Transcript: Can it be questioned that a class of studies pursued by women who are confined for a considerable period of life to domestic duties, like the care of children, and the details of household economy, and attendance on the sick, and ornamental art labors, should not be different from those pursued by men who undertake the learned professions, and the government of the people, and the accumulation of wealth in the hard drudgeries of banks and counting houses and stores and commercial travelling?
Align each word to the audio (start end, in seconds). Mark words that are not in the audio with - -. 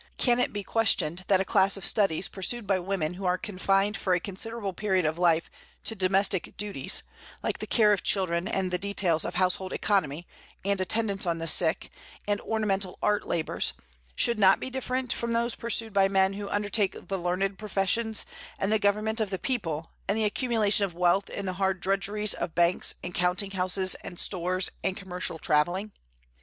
Can 0.17 0.39
it 0.39 0.51
be 0.51 0.63
questioned 0.63 1.25
that 1.27 1.39
a 1.41 1.45
class 1.45 1.77
of 1.77 1.85
studies 1.85 2.27
pursued 2.27 2.65
by 2.65 2.79
women 2.79 3.13
who 3.13 3.25
are 3.25 3.37
confined 3.37 3.95
for 3.95 4.15
a 4.15 4.19
considerable 4.19 4.73
period 4.73 5.05
of 5.05 5.19
life 5.19 5.47
to 5.83 5.93
domestic 5.93 6.57
duties, 6.57 7.03
like 7.43 7.59
the 7.59 7.67
care 7.67 7.93
of 7.93 8.01
children, 8.01 8.47
and 8.47 8.71
the 8.71 8.79
details 8.79 9.23
of 9.23 9.35
household 9.35 9.71
economy, 9.73 10.25
and 10.65 10.81
attendance 10.81 11.27
on 11.27 11.37
the 11.37 11.45
sick, 11.45 11.91
and 12.27 12.41
ornamental 12.41 12.97
art 13.03 13.27
labors, 13.27 13.73
should 14.15 14.39
not 14.39 14.59
be 14.59 14.71
different 14.71 15.13
from 15.13 15.33
those 15.33 15.53
pursued 15.53 15.93
by 15.93 16.07
men 16.07 16.33
who 16.33 16.49
undertake 16.49 17.07
the 17.07 17.19
learned 17.19 17.59
professions, 17.59 18.25
and 18.57 18.71
the 18.71 18.79
government 18.79 19.21
of 19.21 19.29
the 19.29 19.37
people, 19.37 19.91
and 20.07 20.17
the 20.17 20.25
accumulation 20.25 20.83
of 20.83 20.95
wealth 20.95 21.29
in 21.29 21.45
the 21.45 21.53
hard 21.61 21.79
drudgeries 21.79 22.33
of 22.33 22.55
banks 22.55 22.95
and 23.03 23.13
counting 23.13 23.51
houses 23.51 23.93
and 24.03 24.19
stores 24.19 24.71
and 24.83 24.97
commercial 24.97 25.37
travelling? 25.37 25.91